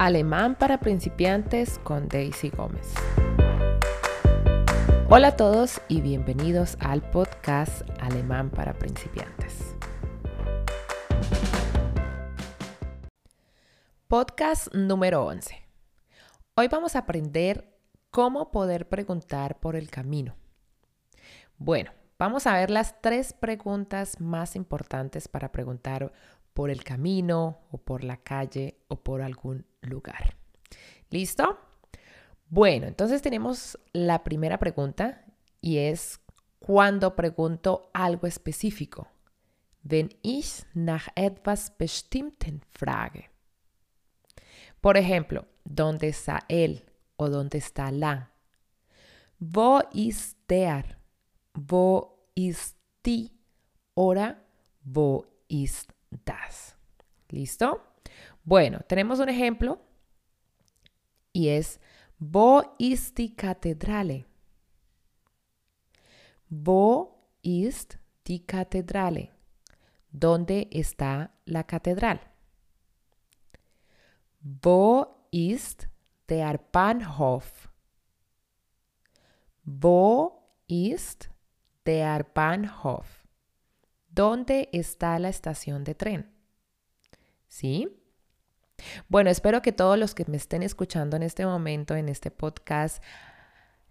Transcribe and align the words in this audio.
Alemán 0.00 0.54
para 0.54 0.80
principiantes 0.80 1.78
con 1.80 2.08
Daisy 2.08 2.48
Gómez. 2.48 2.94
Hola 5.10 5.28
a 5.28 5.36
todos 5.36 5.82
y 5.88 6.00
bienvenidos 6.00 6.78
al 6.80 7.02
podcast 7.10 7.82
Alemán 8.00 8.48
para 8.48 8.72
principiantes. 8.72 9.76
Podcast 14.08 14.74
número 14.74 15.26
11. 15.26 15.68
Hoy 16.54 16.68
vamos 16.68 16.96
a 16.96 17.00
aprender 17.00 17.76
cómo 18.10 18.50
poder 18.50 18.88
preguntar 18.88 19.60
por 19.60 19.76
el 19.76 19.90
camino. 19.90 20.34
Bueno, 21.58 21.90
vamos 22.18 22.46
a 22.46 22.54
ver 22.54 22.70
las 22.70 23.02
tres 23.02 23.34
preguntas 23.34 24.18
más 24.18 24.56
importantes 24.56 25.28
para 25.28 25.52
preguntar 25.52 26.10
por 26.60 26.68
el 26.68 26.84
camino 26.84 27.62
o 27.70 27.78
por 27.78 28.04
la 28.04 28.18
calle 28.18 28.76
o 28.88 28.96
por 28.96 29.22
algún 29.22 29.64
lugar. 29.80 30.36
¿Listo? 31.08 31.58
Bueno, 32.50 32.86
entonces 32.86 33.22
tenemos 33.22 33.78
la 33.94 34.22
primera 34.22 34.58
pregunta 34.58 35.24
y 35.62 35.78
es 35.78 36.20
cuando 36.58 37.16
pregunto 37.16 37.90
algo 37.94 38.26
específico. 38.26 39.08
Wenn 39.84 40.10
ich 40.20 40.64
nach 40.74 41.08
etwas 41.14 41.72
Bestimmten 41.78 42.60
frage. 42.68 43.30
Por 44.82 44.98
ejemplo, 44.98 45.46
¿dónde 45.64 46.08
está 46.08 46.40
él 46.48 46.84
o 47.16 47.30
dónde 47.30 47.56
está 47.56 47.90
la? 47.90 48.34
Wo 49.38 49.80
ist 49.94 50.36
der? 50.46 50.98
Wo 51.54 52.28
ist 52.34 52.76
die? 53.02 53.30
Ora, 53.94 54.44
wo 54.84 55.24
ist 55.48 55.90
das? 56.10 56.76
¿Listo? 57.28 57.82
Bueno, 58.44 58.80
tenemos 58.86 59.18
un 59.18 59.28
ejemplo 59.28 59.80
y 61.32 61.48
es 61.48 61.80
Wo 62.18 62.74
ist 62.78 63.16
die 63.16 63.34
Kathedrale? 63.34 64.26
Wo 66.50 67.30
ist 67.42 67.98
die 68.26 68.44
Kathedrale? 68.44 69.30
¿Dónde 70.12 70.68
está 70.70 71.30
la 71.46 71.62
catedral? 71.62 72.20
Wo 74.42 75.06
ist 75.30 75.88
der 76.28 76.58
Bahnhof? 76.58 77.70
Wo 79.64 80.42
ist 80.66 81.30
der 81.86 82.24
Bahnhof? 82.24 83.19
¿Dónde 84.20 84.68
está 84.72 85.18
la 85.18 85.30
estación 85.30 85.82
de 85.82 85.94
tren? 85.94 86.30
¿Sí? 87.48 87.88
Bueno, 89.08 89.30
espero 89.30 89.62
que 89.62 89.72
todos 89.72 89.98
los 89.98 90.14
que 90.14 90.26
me 90.26 90.36
estén 90.36 90.62
escuchando 90.62 91.16
en 91.16 91.22
este 91.22 91.46
momento, 91.46 91.96
en 91.96 92.10
este 92.10 92.30
podcast, 92.30 93.02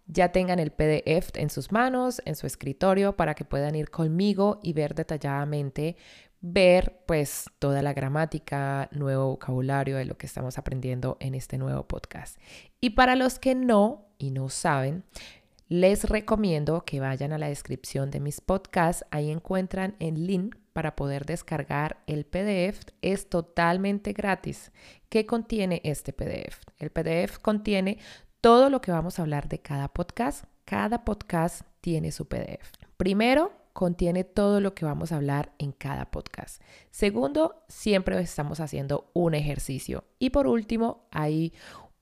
ya 0.05 0.31
tengan 0.31 0.59
el 0.59 0.69
PDF 0.69 1.31
en 1.33 1.49
sus 1.49 1.71
manos, 1.71 2.21
en 2.25 2.36
su 2.36 2.45
escritorio, 2.45 3.17
para 3.17 3.33
que 3.33 3.44
puedan 3.44 3.73
ir 3.73 3.89
conmigo 3.89 4.59
y 4.61 4.73
ver 4.73 4.94
detalladamente, 4.94 5.97
ver 6.41 7.02
pues 7.08 7.45
toda 7.58 7.81
la 7.81 7.93
gramática, 7.93 8.88
nuevo 8.91 9.30
vocabulario 9.30 9.97
de 9.97 10.05
lo 10.05 10.16
que 10.16 10.27
estamos 10.27 10.59
aprendiendo 10.59 11.17
en 11.21 11.33
este 11.33 11.58
nuevo 11.58 11.88
podcast. 11.88 12.38
Y 12.80 12.91
para 12.91 13.16
los 13.16 13.39
que 13.39 13.55
no 13.55 14.05
y 14.19 14.30
no 14.30 14.49
saben, 14.49 15.05
les 15.70 16.09
recomiendo 16.09 16.84
que 16.84 17.00
vayan 17.00 17.31
a 17.31 17.38
la 17.38 17.48
descripción 17.48 18.09
de 18.09 18.20
mis 18.20 18.42
podcasts, 18.42 19.06
ahí 19.12 19.30
encuentran 19.30 19.95
el 20.00 20.26
link 20.26 20.56
para 20.73 20.95
poder 20.95 21.28
descargar 21.28 22.02
el 22.08 22.26
PDF. 22.26 22.81
Es 23.03 23.30
totalmente 23.30 24.14
gratis. 24.14 24.72
¿Qué 25.09 25.28
contiene 25.28 25.81
este 25.84 26.11
PDF? 26.11 26.59
El 26.80 26.89
PDF 26.89 27.38
contiene 27.38 28.00
todo 28.42 28.72
lo 28.72 28.81
que 28.81 28.92
vamos 28.92 29.20
a 29.20 29.22
hablar 29.22 29.48
de 29.48 29.59
cada 29.59 29.89
podcast. 29.89 30.45
Cada 30.66 31.06
podcast 31.06 31.61
tiene 31.82 32.11
su 32.11 32.27
PDF. 32.27 32.72
Primero, 32.98 33.52
contiene 33.73 34.23
todo 34.23 34.61
lo 34.61 34.73
que 34.73 34.86
vamos 34.86 35.11
a 35.11 35.17
hablar 35.17 35.54
en 35.60 35.72
cada 35.72 36.10
podcast. 36.10 36.64
Segundo, 36.89 37.64
siempre 37.67 38.20
estamos 38.20 38.60
haciendo 38.60 39.11
un 39.14 39.36
ejercicio. 39.36 40.05
Y 40.17 40.32
por 40.32 40.48
último, 40.48 41.08
hay 41.11 41.54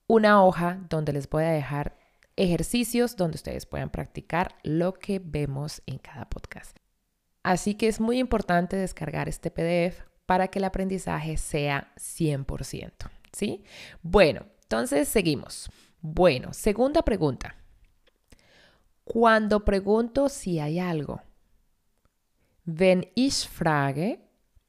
una 0.06 0.42
hoja 0.42 0.80
donde 0.88 1.12
les 1.12 1.28
voy 1.28 1.44
a 1.44 1.50
dejar 1.50 1.97
ejercicios 2.38 3.16
donde 3.16 3.36
ustedes 3.36 3.66
puedan 3.66 3.90
practicar 3.90 4.54
lo 4.62 4.94
que 4.94 5.20
vemos 5.22 5.82
en 5.86 5.98
cada 5.98 6.28
podcast. 6.28 6.76
Así 7.42 7.74
que 7.74 7.88
es 7.88 8.00
muy 8.00 8.18
importante 8.18 8.76
descargar 8.76 9.28
este 9.28 9.50
PDF 9.50 10.04
para 10.24 10.48
que 10.48 10.58
el 10.58 10.64
aprendizaje 10.64 11.36
sea 11.36 11.92
100%, 11.96 13.10
¿sí? 13.32 13.64
Bueno, 14.02 14.46
entonces 14.62 15.08
seguimos. 15.08 15.68
Bueno, 16.00 16.52
segunda 16.52 17.02
pregunta. 17.02 17.56
Cuando 19.04 19.64
pregunto 19.64 20.28
si 20.28 20.60
hay 20.60 20.78
algo, 20.78 21.22
wenn 22.64 23.10
ich 23.14 23.48
frage, 23.48 24.20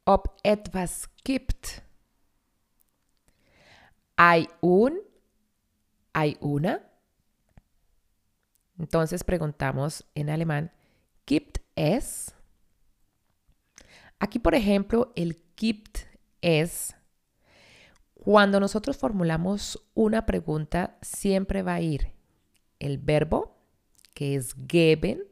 ob 0.06 0.32
etwas 0.44 1.10
gibt, 1.24 1.84
hay 4.16 4.48
un, 4.62 5.00
hay 6.14 6.38
una, 6.40 6.89
entonces 8.80 9.24
preguntamos 9.24 10.06
en 10.16 10.30
alemán, 10.30 10.72
gibt 11.26 11.60
es? 11.76 12.34
Aquí, 14.20 14.40
por 14.40 14.56
ejemplo, 14.56 15.12
el 15.16 15.42
gibt 15.56 16.00
es 16.42 16.96
cuando 18.16 18.60
nosotros 18.60 18.98
formulamos 18.98 19.82
una 19.94 20.26
pregunta, 20.26 20.98
siempre 21.02 21.62
va 21.62 21.76
a 21.76 21.82
ir 21.82 22.14
el 22.80 22.98
verbo, 22.98 23.58
que 24.14 24.36
es 24.36 24.56
geben, 24.68 25.24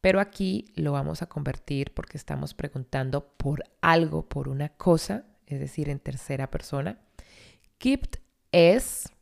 pero 0.00 0.20
aquí 0.20 0.72
lo 0.74 0.92
vamos 0.92 1.22
a 1.22 1.28
convertir 1.28 1.92
porque 1.94 2.16
estamos 2.16 2.54
preguntando 2.54 3.36
por 3.36 3.64
algo, 3.80 4.28
por 4.28 4.48
una 4.48 4.68
cosa, 4.70 5.26
es 5.46 5.60
decir, 5.60 5.88
en 5.88 6.00
tercera 6.00 6.50
persona. 6.50 6.98
Gibt 7.78 8.16
es, 8.52 9.12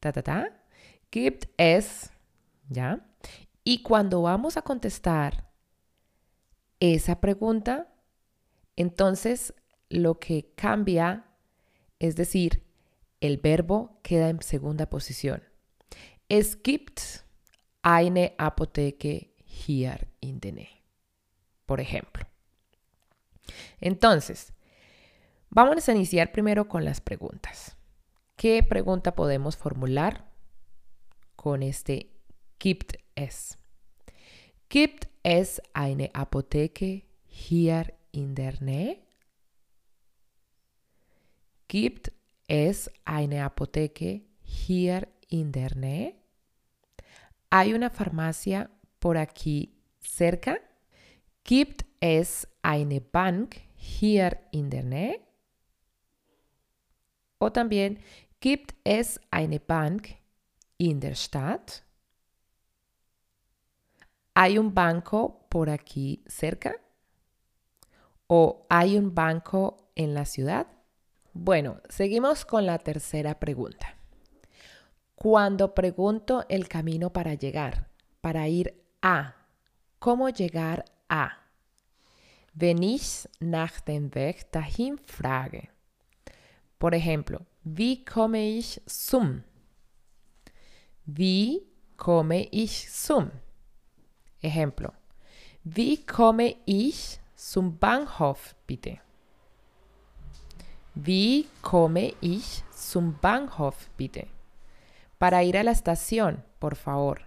ta, 0.00 0.12
ta, 0.12 0.22
ta, 0.22 0.50
gibt 1.10 1.46
es 1.56 2.10
¿ya? 2.68 3.06
Y 3.64 3.82
cuando 3.82 4.22
vamos 4.22 4.56
a 4.56 4.62
contestar 4.62 5.50
esa 6.80 7.20
pregunta, 7.20 7.92
entonces 8.76 9.54
lo 9.88 10.18
que 10.18 10.52
cambia, 10.54 11.24
es 11.98 12.16
decir, 12.16 12.64
el 13.20 13.38
verbo 13.38 13.98
queda 14.02 14.28
en 14.28 14.42
segunda 14.42 14.88
posición. 14.88 15.42
Es 16.28 16.60
gibt 16.62 17.00
eine 17.82 18.34
Apotheke 18.38 19.34
hier 19.44 20.08
in 20.20 20.40
der 20.40 20.54
Nähe, 20.54 20.82
por 21.64 21.80
ejemplo. 21.80 22.26
Entonces, 23.80 24.52
vamos 25.50 25.88
a 25.88 25.92
iniciar 25.92 26.32
primero 26.32 26.68
con 26.68 26.84
las 26.84 27.00
preguntas. 27.00 27.76
¿Qué 28.36 28.62
pregunta 28.62 29.14
podemos 29.14 29.56
formular 29.56 30.28
con 31.36 31.62
este 31.62 32.15
gibt 32.58 32.98
es. 33.14 33.58
Gibt 34.68 35.08
es 35.22 35.60
eine 35.72 36.14
Apotheke 36.14 37.02
hier 37.26 37.86
in 38.12 38.34
der 38.34 38.60
Nähe? 38.62 38.98
Gibt 41.68 42.12
es 42.48 42.90
eine 43.04 43.44
Apotheke 43.44 44.22
hier 44.42 45.06
in 45.28 45.52
der 45.52 45.74
Nähe? 45.76 46.14
¿Hay 47.50 47.74
una 47.74 47.90
farmacia 47.90 48.70
por 48.98 49.16
aquí 49.16 49.72
cerca? 50.00 50.58
Gibt 51.44 51.84
es 52.00 52.46
eine 52.62 53.00
Bank 53.00 53.56
hier 53.76 54.38
in 54.52 54.70
der 54.70 54.82
Nähe? 54.82 55.20
O 57.38 57.50
también, 57.50 57.98
gibt 58.40 58.74
es 58.84 59.20
eine 59.30 59.60
Bank 59.60 60.14
in 60.78 61.00
der 61.00 61.14
Stadt? 61.14 61.85
¿Hay 64.38 64.58
un 64.58 64.74
banco 64.74 65.46
por 65.48 65.70
aquí 65.70 66.22
cerca? 66.26 66.76
¿O 68.26 68.66
hay 68.68 68.98
un 68.98 69.14
banco 69.14 69.88
en 69.94 70.12
la 70.12 70.26
ciudad? 70.26 70.66
Bueno, 71.32 71.80
seguimos 71.88 72.44
con 72.44 72.66
la 72.66 72.78
tercera 72.78 73.38
pregunta. 73.40 73.96
Cuando 75.14 75.74
pregunto 75.74 76.44
el 76.50 76.68
camino 76.68 77.14
para 77.14 77.32
llegar, 77.32 77.88
para 78.20 78.46
ir 78.46 78.78
a, 79.00 79.36
¿cómo 79.98 80.28
llegar 80.28 80.84
a? 81.08 81.38
Wenn 82.54 82.82
ich 82.82 83.26
nach 83.40 83.80
dem 83.86 84.14
Weg 84.14 84.52
dahin 84.52 84.98
frage. 84.98 85.70
Por 86.76 86.94
ejemplo, 86.94 87.46
wie 87.64 88.04
komme 88.04 88.50
ich 88.50 88.82
zum? 88.84 89.44
Wie 91.06 91.72
komme 91.96 92.50
ich 92.52 92.90
zum? 92.92 93.30
Ejemplo. 94.40 94.92
Wie 95.64 96.04
komme 96.04 96.56
ich 96.66 97.20
zum 97.34 97.78
Bahnhof, 97.78 98.54
bitte? 98.66 99.00
Wie 100.94 101.46
komme 101.60 102.14
ich 102.20 102.62
zum 102.70 103.18
Bahnhof, 103.20 103.90
bitte? 103.96 104.28
Para 105.18 105.42
ir 105.42 105.56
a 105.58 105.62
la 105.62 105.72
estación, 105.72 106.44
por 106.58 106.76
favor. 106.76 107.22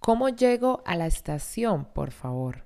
¿Cómo 0.00 0.28
llego 0.28 0.82
a 0.84 0.96
la 0.96 1.06
estación, 1.06 1.84
por 1.84 2.10
favor? 2.10 2.64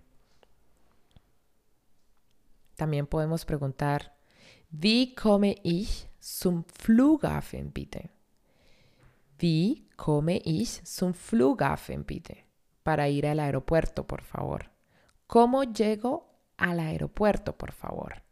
También 2.77 3.07
podemos 3.07 3.45
preguntar, 3.45 4.17
Wie 4.71 5.15
komme 5.15 5.57
ich 5.63 6.09
zum 6.19 6.65
Flughafen, 6.65 7.71
bitte? 7.71 8.11
Wie 9.39 9.87
komme 9.97 10.39
ich 10.39 10.85
zum 10.85 11.15
Flughafen, 11.15 12.05
bitte? 12.05 12.46
Para 12.87 13.09
ir 13.09 13.27
al 13.27 13.41
aeropuerto, 13.41 14.07
por 14.07 14.23
favor. 14.23 14.71
¿Cómo 15.27 15.65
llego 15.65 16.39
al 16.57 16.79
aeropuerto, 16.79 17.59
por 17.59 17.73
favor? 17.73 18.23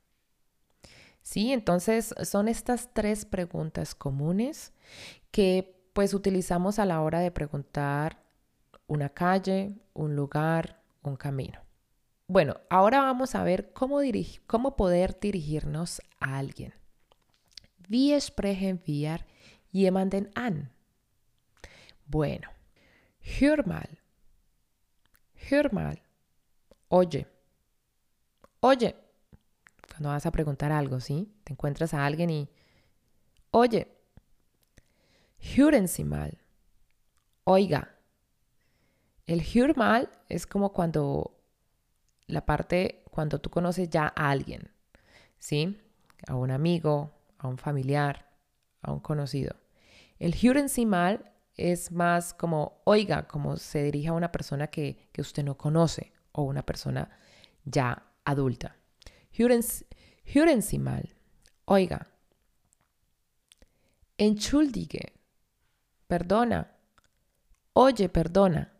Sí, 1.22 1.52
entonces 1.52 2.14
son 2.22 2.46
estas 2.46 2.94
tres 2.94 3.24
preguntas 3.24 3.96
comunes 3.96 4.72
que 5.32 5.76
pues 5.92 6.14
utilizamos 6.14 6.78
a 6.78 6.86
la 6.86 7.00
hora 7.00 7.18
de 7.18 7.32
preguntar 7.32 8.22
una 8.86 9.08
calle, 9.08 9.74
un 9.92 10.14
lugar, 10.14 10.80
un 11.02 11.16
camino. 11.16 11.58
Bueno, 12.28 12.60
ahora 12.70 13.00
vamos 13.00 13.34
a 13.34 13.42
ver 13.42 13.72
cómo, 13.72 13.98
cómo 14.46 14.76
poder 14.76 15.18
dirigirnos 15.18 16.00
a 16.20 16.38
alguien. 16.38 16.74
Wie 17.88 18.20
sprechen 18.20 18.80
wir 18.86 19.26
jemanden 19.72 20.30
an? 20.36 20.70
Bueno, 22.06 22.50
hör 23.40 23.66
mal. 23.66 24.03
Hör 25.50 25.72
mal. 25.72 26.02
Oye. 26.88 27.26
Oye. 28.60 28.94
Cuando 29.90 30.08
vas 30.08 30.26
a 30.26 30.32
preguntar 30.32 30.72
algo, 30.72 31.00
¿sí? 31.00 31.32
Te 31.44 31.52
encuentras 31.52 31.94
a 31.94 32.04
alguien 32.04 32.30
y... 32.30 32.48
Oye. 33.50 33.88
Hören 35.38 35.88
Sie 35.88 36.04
mal. 36.04 36.38
Oiga. 37.44 37.94
El 39.26 39.40
hör 39.40 39.76
mal 39.76 40.10
es 40.28 40.46
como 40.46 40.72
cuando 40.72 41.38
la 42.26 42.44
parte, 42.44 43.04
cuando 43.10 43.40
tú 43.40 43.50
conoces 43.50 43.88
ya 43.88 44.12
a 44.16 44.30
alguien, 44.30 44.70
¿sí? 45.38 45.80
A 46.26 46.34
un 46.34 46.50
amigo, 46.50 47.12
a 47.38 47.48
un 47.48 47.58
familiar, 47.58 48.30
a 48.82 48.92
un 48.92 49.00
conocido. 49.00 49.56
El 50.18 50.34
hören 50.34 50.68
Sie 50.68 50.86
es 51.56 51.92
más 51.92 52.34
como, 52.34 52.80
oiga, 52.84 53.28
como 53.28 53.56
se 53.56 53.82
dirige 53.84 54.08
a 54.08 54.12
una 54.12 54.32
persona 54.32 54.68
que, 54.68 55.08
que 55.12 55.20
usted 55.20 55.44
no 55.44 55.56
conoce 55.56 56.12
o 56.32 56.42
una 56.42 56.64
persona 56.64 57.10
ya 57.64 58.02
adulta. 58.24 58.76
Hören, 59.36 60.62
Sie 60.62 60.78
mal. 60.78 61.14
Oiga. 61.66 62.06
Entschuldige. 64.16 65.12
Perdona. 66.06 66.70
Oye, 67.72 68.08
perdona. 68.08 68.72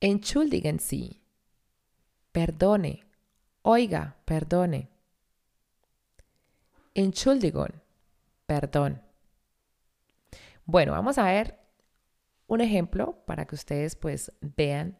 Entschuldigen 0.00 0.78
Sie. 0.78 1.20
Perdone. 2.32 3.04
Oiga, 3.62 4.16
perdone. 4.24 4.88
Entschuldigung. 6.94 7.82
Perdón. 8.46 9.02
Bueno, 10.70 10.92
vamos 10.92 11.18
a 11.18 11.24
ver 11.24 11.58
un 12.46 12.60
ejemplo 12.60 13.24
para 13.26 13.44
que 13.44 13.56
ustedes 13.56 13.96
pues 13.96 14.32
vean 14.40 14.96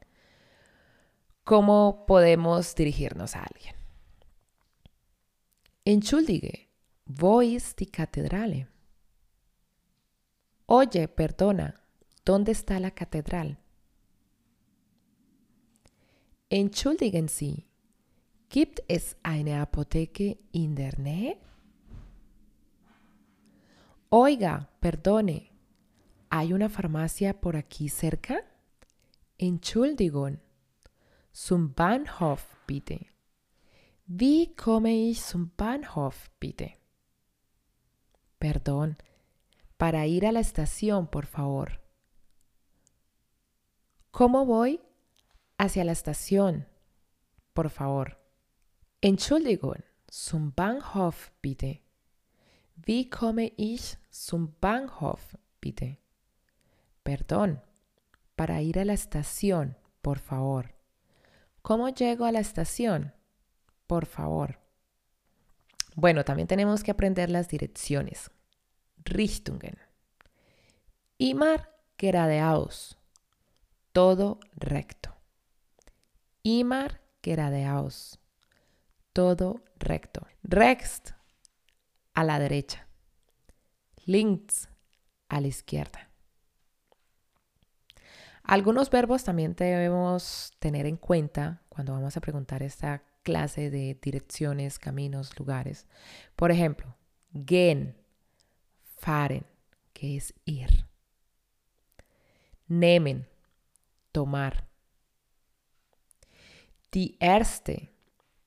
cómo 1.44 2.06
podemos 2.08 2.74
dirigirnos 2.74 3.36
a 3.36 3.44
alguien. 3.44 3.76
Entschuldige, 5.84 6.70
wo 7.06 7.40
ist 7.40 7.78
die 7.78 7.86
Kathedrale? 7.86 8.66
Oye, 10.66 11.06
perdona, 11.06 11.80
¿dónde 12.24 12.50
está 12.50 12.80
la 12.80 12.90
catedral? 12.90 13.56
Entschuldigen 16.48 17.28
Sie, 17.28 17.68
gibt 18.48 18.80
es 18.88 19.16
eine 19.22 19.60
Apotheke 19.60 20.40
in 20.50 20.74
der 20.74 20.98
Nähe? 20.98 21.38
Oiga, 24.08 24.68
perdone, 24.80 25.49
¿hay 26.30 26.52
una 26.52 26.68
farmacia 26.68 27.40
por 27.40 27.56
aquí 27.56 27.88
cerca? 27.88 28.44
Entschuldigung, 29.36 30.38
zum 31.32 31.74
Bahnhof 31.74 32.56
bitte. 32.66 33.08
Wie 34.06 34.54
komme 34.54 35.10
ich 35.10 35.20
zum 35.22 35.50
Bahnhof 35.56 36.30
bitte? 36.40 36.78
Perdón, 38.38 38.96
para 39.76 40.06
ir 40.06 40.24
a 40.24 40.32
la 40.32 40.40
estación, 40.40 41.08
por 41.08 41.26
favor. 41.26 41.80
¿Cómo 44.10 44.44
voy 44.44 44.80
hacia 45.58 45.84
la 45.84 45.92
estación, 45.92 46.66
por 47.54 47.70
favor? 47.70 48.18
Entschuldigung, 49.00 49.82
zum 50.08 50.52
Bahnhof 50.52 51.32
bitte. 51.42 51.82
Wie 52.76 53.08
komme 53.10 53.52
ich 53.56 53.96
zum 54.10 54.54
Bahnhof 54.60 55.36
bitte? 55.60 55.98
Perdón, 57.10 57.60
para 58.36 58.62
ir 58.62 58.78
a 58.78 58.84
la 58.84 58.92
estación, 58.92 59.76
por 60.00 60.20
favor. 60.20 60.76
¿Cómo 61.60 61.88
llego 61.88 62.24
a 62.24 62.30
la 62.30 62.38
estación? 62.38 63.12
Por 63.88 64.06
favor. 64.06 64.60
Bueno, 65.96 66.24
también 66.24 66.46
tenemos 66.46 66.84
que 66.84 66.92
aprender 66.92 67.28
las 67.28 67.48
direcciones. 67.48 68.30
Richtungen. 68.98 69.76
Imar 71.18 71.76
geradeaus. 71.98 72.96
Todo 73.90 74.38
recto. 74.52 75.16
Imar 76.44 77.00
geradeaus. 77.24 78.20
Todo 79.12 79.64
recto. 79.80 80.28
Rechts 80.44 81.12
a 82.14 82.22
la 82.22 82.38
derecha. 82.38 82.86
Links 84.06 84.68
a 85.28 85.40
la 85.40 85.48
izquierda. 85.48 86.09
Algunos 88.42 88.90
verbos 88.90 89.24
también 89.24 89.54
debemos 89.54 90.52
tener 90.58 90.86
en 90.86 90.96
cuenta 90.96 91.62
cuando 91.68 91.92
vamos 91.92 92.16
a 92.16 92.20
preguntar 92.20 92.62
esta 92.62 93.02
clase 93.22 93.70
de 93.70 93.98
direcciones, 94.00 94.78
caminos, 94.78 95.38
lugares. 95.38 95.86
Por 96.36 96.50
ejemplo, 96.50 96.96
gehen, 97.32 97.96
fahren, 98.98 99.44
que 99.92 100.16
es 100.16 100.34
ir. 100.44 100.86
Nehmen, 102.66 103.26
tomar. 104.12 104.68
Die 106.92 107.16
erste, 107.20 107.90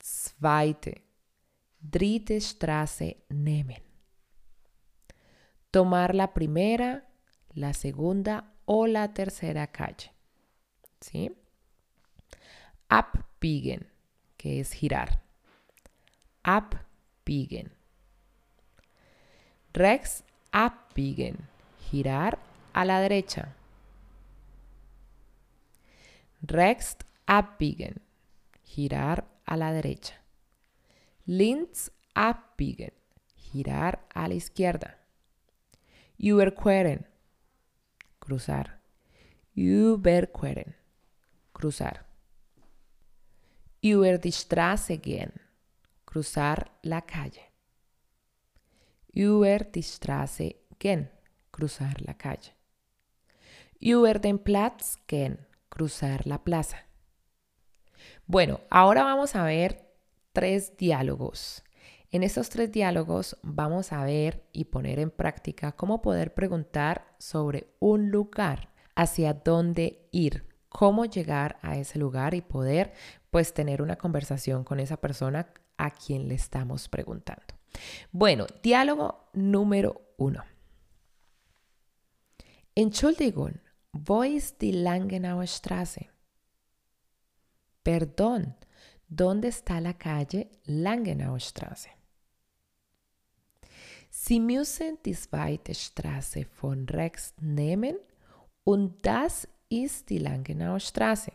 zweite, 0.02 1.04
dritte 1.80 2.42
Straße 2.42 3.24
nehmen. 3.30 3.84
Tomar 5.72 6.14
la 6.14 6.34
primera, 6.34 7.08
la 7.54 7.74
segunda 7.74 8.53
o 8.66 8.88
la 8.88 9.14
tercera 9.14 9.68
calle. 9.68 10.12
¿Sí? 11.02 11.32
Abbiegen, 12.90 13.88
que 14.38 14.60
es 14.60 14.74
girar. 14.74 15.22
Abbiegen. 16.44 17.72
Rex 19.74 20.24
abbiegen, 20.52 21.48
girar 21.90 22.38
a 22.74 22.86
la 22.86 23.00
derecha. 23.00 23.56
Rex 26.42 26.98
abbiegen, 27.26 28.02
girar 28.64 29.26
a 29.46 29.58
la 29.58 29.72
derecha. 29.72 30.22
Links 31.26 31.92
abbiegen, 32.14 32.94
girar 33.36 34.06
a 34.14 34.28
la 34.28 34.34
izquierda. 34.36 34.98
Überqueren, 36.18 37.08
cruzar. 38.24 38.80
Überqueren, 39.54 40.74
cruzar. 41.54 42.06
Über 43.82 44.18
die 44.18 44.32
Straße 44.32 44.98
cruzar 46.06 46.72
la 46.84 47.02
calle. 47.02 47.44
Über 49.14 49.60
die 49.60 49.84
Straße 49.84 50.56
cruzar 51.52 51.96
la 52.00 52.14
calle. 52.14 52.54
Über 53.80 54.14
den 54.14 54.40
Platz 54.40 54.98
gehen, 55.06 55.38
cruzar 55.70 56.22
la 56.26 56.38
plaza. 56.38 56.78
Bueno, 58.26 58.62
ahora 58.70 59.04
vamos 59.04 59.36
a 59.36 59.44
ver 59.44 59.86
tres 60.32 60.78
diálogos. 60.78 61.62
En 62.14 62.22
estos 62.22 62.50
tres 62.50 62.72
diálogos 62.72 63.40
vamos 63.42 63.92
a 63.92 64.04
ver 64.04 64.48
y 64.54 64.66
poner 64.66 65.00
en 65.00 65.10
práctica 65.10 65.72
cómo 65.72 66.04
poder 66.04 66.36
preguntar 66.36 67.08
sobre 67.18 67.74
un 67.80 68.12
lugar, 68.12 68.70
hacia 68.94 69.34
dónde 69.34 70.08
ir, 70.12 70.48
cómo 70.70 71.06
llegar 71.06 71.58
a 71.64 71.76
ese 71.76 71.98
lugar 71.98 72.36
y 72.36 72.42
poder 72.42 72.94
pues 73.32 73.56
tener 73.56 73.82
una 73.82 73.96
conversación 73.96 74.64
con 74.64 74.80
esa 74.80 74.98
persona 74.98 75.52
a 75.78 75.90
quien 75.90 76.28
le 76.28 76.36
estamos 76.36 76.88
preguntando. 76.88 77.56
Bueno, 78.12 78.46
diálogo 78.62 79.32
número 79.34 80.14
uno. 80.18 80.44
Entschuldigung, 82.76 83.60
wo 83.92 84.24
ist 84.24 84.62
die 84.62 84.72
Straße? 85.48 86.12
Perdón, 87.82 88.56
¿dónde 89.08 89.48
está 89.48 89.82
la 89.82 89.98
calle 89.98 90.52
Langenauer 90.66 91.42
Straße? 91.42 92.03
Sie 94.26 94.40
müssen 94.40 95.00
die 95.04 95.16
zweite 95.16 95.76
Straße 95.76 96.46
von 96.46 96.88
rechts 96.88 97.34
nehmen 97.42 97.98
und 98.64 99.06
das 99.06 99.50
ist 99.68 100.10
die 100.10 100.18
Langenauer 100.18 100.80
Straße. 100.80 101.34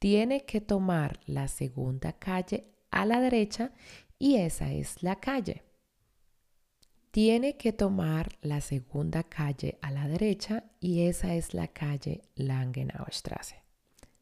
Tiene 0.00 0.40
que 0.40 0.60
tomar 0.60 1.12
la 1.26 1.46
segunda 1.46 2.10
calle 2.10 2.64
a 2.90 3.04
la 3.04 3.20
derecha 3.20 3.70
y 4.18 4.34
esa 4.34 4.72
es 4.72 5.00
la 5.00 5.14
calle. 5.14 5.62
Tiene 7.12 7.56
que 7.56 7.72
tomar 7.72 8.26
la 8.42 8.60
segunda 8.60 9.22
calle 9.22 9.78
a 9.82 9.92
la 9.92 10.08
derecha 10.08 10.64
y 10.80 11.06
esa 11.06 11.32
es 11.36 11.54
la 11.54 11.68
calle 11.68 12.20
Langenauer 12.34 13.12
Straße. 13.12 13.54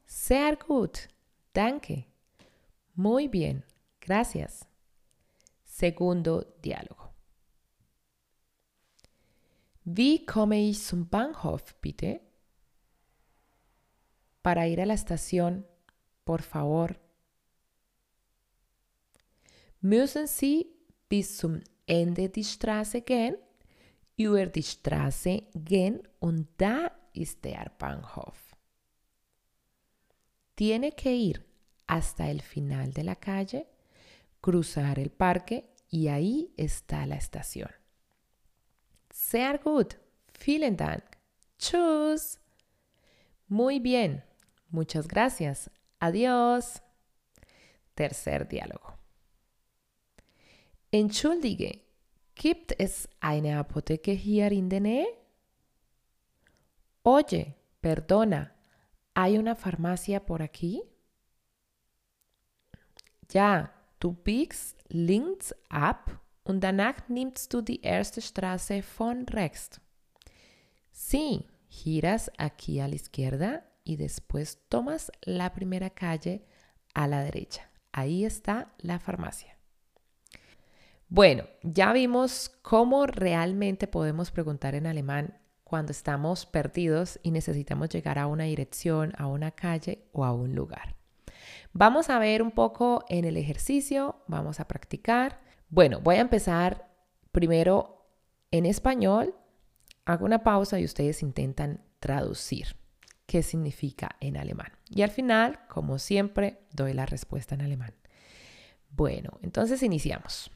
Sehr 0.04 0.56
gut. 0.56 1.08
Danke. 1.54 2.04
Muy 2.94 3.26
bien. 3.26 3.64
Gracias. 4.00 4.68
Segundo 5.78 6.56
diálogo. 6.60 7.14
Wie 9.84 10.26
komme 10.26 10.68
ich 10.68 10.82
zum 10.82 11.08
Bahnhof, 11.08 11.76
bitte? 11.80 12.20
Para 14.42 14.66
ir 14.66 14.80
a 14.80 14.86
la 14.86 14.94
estación, 14.94 15.64
por 16.24 16.42
favor. 16.42 16.96
Müssen 19.80 20.26
Sie 20.26 20.66
bis 21.08 21.36
zum 21.36 21.62
Ende 21.86 22.28
die 22.28 22.42
Straße 22.42 23.02
gehen? 23.02 23.36
Über 24.16 24.46
die 24.46 24.64
Straße 24.64 25.44
gehen 25.54 26.02
und 26.18 26.48
da 26.56 26.90
ist 27.12 27.44
der 27.44 27.70
Bahnhof. 27.78 28.56
Tiene 30.56 30.90
que 30.90 31.14
ir 31.14 31.46
hasta 31.86 32.28
el 32.28 32.42
final 32.42 32.92
de 32.92 33.04
la 33.04 33.14
calle, 33.14 33.77
cruzar 34.40 34.98
el 34.98 35.10
parque 35.10 35.74
y 35.88 36.08
ahí 36.08 36.52
está 36.56 37.06
la 37.06 37.16
estación. 37.16 37.70
Sehr 39.10 39.60
gut. 39.62 39.94
Vielen 40.44 40.76
Dank. 40.76 41.04
Tschüss. 41.58 42.38
Muy 43.48 43.80
bien. 43.80 44.24
Muchas 44.70 45.08
gracias. 45.08 45.70
Adiós. 45.98 46.82
Tercer 47.94 48.46
diálogo. 48.48 48.98
Entschuldige, 50.90 51.84
gibt 52.34 52.72
es 52.78 53.08
eine 53.20 53.58
Apotheke 53.58 54.12
hier 54.12 54.52
in 54.52 54.68
der 54.68 54.80
Nähe? 54.80 55.06
Oye, 57.02 57.56
perdona, 57.80 58.54
¿hay 59.14 59.36
una 59.36 59.54
farmacia 59.54 60.24
por 60.24 60.42
aquí? 60.42 60.82
Ja, 63.30 63.77
du 64.00 64.12
biegst 64.12 64.76
links 64.88 65.54
ab 65.68 66.20
und 66.44 66.60
danach 66.60 67.08
nimmst 67.08 67.52
du 67.52 67.60
die 67.60 67.82
erste 67.82 68.20
Straße 68.20 68.82
von 68.82 69.26
rechts. 69.26 69.80
Sí, 70.90 71.46
giras 71.68 72.30
aquí 72.38 72.80
a 72.80 72.88
la 72.88 72.94
izquierda 72.94 73.64
y 73.84 73.96
después 73.96 74.58
tomas 74.68 75.10
la 75.22 75.52
primera 75.52 75.90
calle 75.90 76.44
a 76.94 77.06
la 77.06 77.22
derecha. 77.22 77.70
Ahí 77.92 78.24
está 78.24 78.72
la 78.78 78.98
farmacia. 78.98 79.56
Bueno, 81.08 81.44
ya 81.62 81.92
vimos 81.92 82.50
cómo 82.62 83.06
realmente 83.06 83.86
podemos 83.86 84.30
preguntar 84.30 84.74
en 84.74 84.86
alemán 84.86 85.38
cuando 85.64 85.92
estamos 85.92 86.44
perdidos 86.44 87.18
y 87.22 87.30
necesitamos 87.30 87.88
llegar 87.88 88.18
a 88.18 88.26
una 88.26 88.44
dirección, 88.44 89.12
a 89.16 89.26
una 89.26 89.50
calle 89.52 90.08
o 90.12 90.24
a 90.24 90.32
un 90.32 90.54
lugar. 90.54 90.97
Vamos 91.72 92.10
a 92.10 92.18
ver 92.18 92.42
un 92.42 92.50
poco 92.50 93.04
en 93.08 93.24
el 93.24 93.36
ejercicio, 93.36 94.22
vamos 94.26 94.60
a 94.60 94.66
practicar. 94.66 95.40
Bueno, 95.68 96.00
voy 96.00 96.16
a 96.16 96.20
empezar 96.20 96.90
primero 97.32 98.06
en 98.50 98.66
español, 98.66 99.34
hago 100.04 100.24
una 100.24 100.42
pausa 100.42 100.80
y 100.80 100.84
ustedes 100.84 101.22
intentan 101.22 101.84
traducir 102.00 102.76
qué 103.26 103.42
significa 103.42 104.16
en 104.20 104.36
alemán. 104.36 104.72
Y 104.88 105.02
al 105.02 105.10
final, 105.10 105.60
como 105.68 105.98
siempre, 105.98 106.66
doy 106.72 106.94
la 106.94 107.06
respuesta 107.06 107.54
en 107.54 107.62
alemán. 107.62 107.94
Bueno, 108.90 109.38
entonces 109.42 109.82
iniciamos 109.82 110.50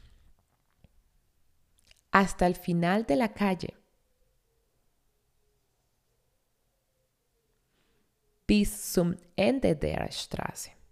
hasta 2.11 2.47
el 2.47 2.55
final 2.55 3.05
de 3.05 3.15
la 3.15 3.33
calle. 3.33 3.75
Bis 8.47 8.69
zum 8.93 9.15
Ende 9.35 9.75
der 9.75 10.11
Straße. 10.11 10.82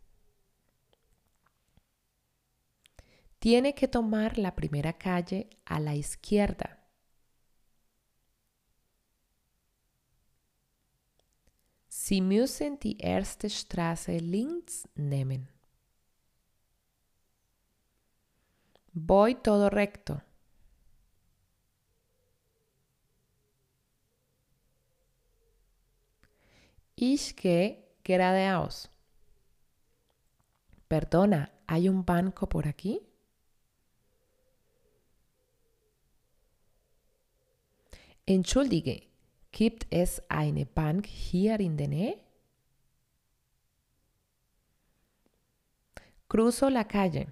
Tiene 3.42 3.74
que 3.74 3.88
tomar 3.88 4.38
la 4.38 4.54
primera 4.54 4.94
calle 4.94 5.50
a 5.66 5.80
la 5.80 5.96
izquierda. 5.96 6.78
Sie 11.88 12.22
müssen 12.22 12.78
die 12.78 13.00
erste 13.00 13.50
Straße 13.50 14.20
links 14.20 14.88
nehmen. 14.94 15.50
Voy 18.94 19.34
todo 19.34 19.72
recto. 19.72 20.22
Ich 26.96 27.36
gehe 27.36 27.84
geradeaus. 28.04 28.88
Perdona, 30.88 31.52
¿hay 31.66 31.90
un 31.90 32.06
banco 32.06 32.48
por 32.48 32.68
aquí? 32.68 33.11
Entschuldige, 38.34 39.02
gibt 39.52 39.88
es 39.90 40.22
eine 40.30 40.66
Bank 40.66 41.06
hier 41.06 41.60
in 41.60 41.76
der 41.76 41.90
Nähe? 41.90 42.18
Cruzo 46.30 46.70
la 46.70 46.86
calle. 46.86 47.28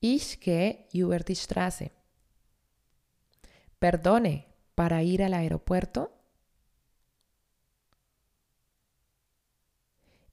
Ich 0.00 0.40
gehe 0.40 0.84
über 0.92 1.20
die 1.20 1.36
Straße. 1.36 1.92
Perdone, 3.78 4.46
¿para 4.74 5.00
ir 5.00 5.22
al 5.22 5.34
aeropuerto? 5.34 6.10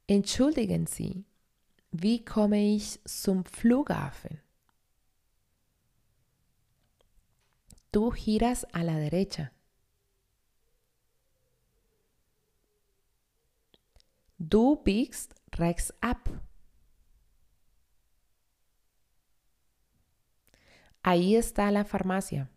Entschuldigen 0.08 0.88
Sie, 0.88 1.24
wie 1.92 2.26
komme 2.26 2.76
ich 2.76 3.00
zum 3.06 3.46
Flughafen? 3.46 4.42
Tú 7.94 8.10
giras 8.10 8.66
a 8.74 8.84
la 8.84 8.98
derecha. 8.98 9.54
Du 14.40 14.82
biegst 14.84 15.36
rechts 15.52 15.94
ab. 16.02 16.18
Ahí 21.04 21.36
está 21.36 21.70
la 21.70 21.86
farmacia. 21.86 22.50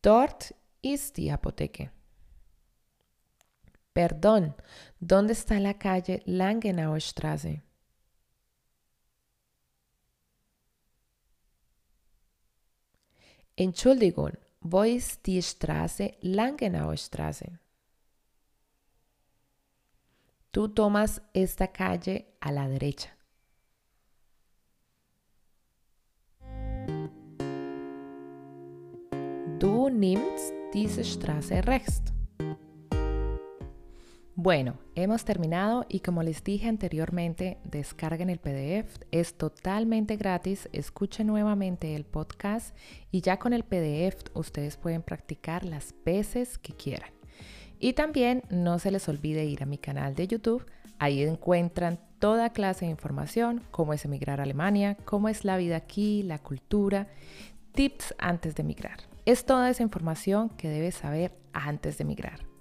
Dort 0.00 0.54
ist 0.80 1.18
die 1.18 1.30
Apotheke. 1.30 1.90
Perdón, 3.92 4.54
¿dónde 4.98 5.34
está 5.34 5.60
la 5.60 5.74
calle 5.74 6.22
Langenauer 6.24 7.02
Straße? 7.02 7.73
Entschuldigung, 13.56 14.32
wo 14.60 14.82
ist 14.82 15.24
die 15.26 15.40
Straße 15.40 16.14
Langenauer 16.22 16.96
Straße? 16.96 17.58
Tú 20.50 20.68
tomas 20.68 21.20
esta 21.32 21.66
calle 21.66 22.24
a 22.40 22.50
la 22.50 22.66
derecha. 22.68 23.10
Du 29.58 29.88
nimmst 29.88 30.52
diese 30.72 31.04
Straße 31.04 31.64
rechts. 31.66 32.13
Bueno, 34.36 34.78
hemos 34.96 35.24
terminado 35.24 35.86
y 35.88 36.00
como 36.00 36.24
les 36.24 36.42
dije 36.42 36.68
anteriormente, 36.68 37.58
descarguen 37.62 38.30
el 38.30 38.40
PDF, 38.40 38.98
es 39.12 39.38
totalmente 39.38 40.16
gratis, 40.16 40.68
escuchen 40.72 41.28
nuevamente 41.28 41.94
el 41.94 42.04
podcast 42.04 42.76
y 43.12 43.20
ya 43.20 43.38
con 43.38 43.52
el 43.52 43.62
PDF 43.62 44.24
ustedes 44.34 44.76
pueden 44.76 45.02
practicar 45.02 45.64
las 45.64 45.94
veces 46.04 46.58
que 46.58 46.72
quieran. 46.72 47.10
Y 47.78 47.92
también 47.92 48.42
no 48.50 48.80
se 48.80 48.90
les 48.90 49.08
olvide 49.08 49.44
ir 49.44 49.62
a 49.62 49.66
mi 49.66 49.78
canal 49.78 50.16
de 50.16 50.26
YouTube, 50.26 50.66
ahí 50.98 51.22
encuentran 51.22 52.00
toda 52.18 52.50
clase 52.50 52.86
de 52.86 52.90
información, 52.90 53.62
cómo 53.70 53.92
es 53.92 54.04
emigrar 54.04 54.40
a 54.40 54.42
Alemania, 54.42 54.96
cómo 55.04 55.28
es 55.28 55.44
la 55.44 55.56
vida 55.56 55.76
aquí, 55.76 56.24
la 56.24 56.40
cultura, 56.40 57.06
tips 57.70 58.16
antes 58.18 58.56
de 58.56 58.62
emigrar. 58.62 58.98
Es 59.26 59.44
toda 59.44 59.70
esa 59.70 59.84
información 59.84 60.48
que 60.48 60.68
debes 60.68 60.96
saber 60.96 61.30
antes 61.52 61.98
de 61.98 62.02
emigrar 62.02 62.53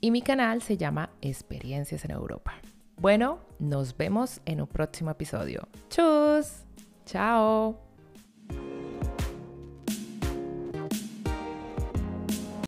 y 0.00 0.10
mi 0.10 0.22
canal 0.22 0.62
se 0.62 0.76
llama 0.76 1.10
Experiencias 1.20 2.04
en 2.04 2.12
Europa. 2.12 2.54
Bueno, 2.96 3.40
nos 3.58 3.96
vemos 3.96 4.40
en 4.44 4.60
un 4.60 4.66
próximo 4.66 5.10
episodio. 5.10 5.68
¡Chus! 5.88 6.64
¡Chao! 7.06 7.89